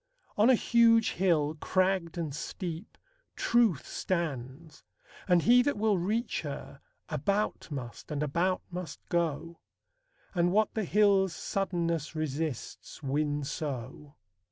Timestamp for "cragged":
1.61-2.17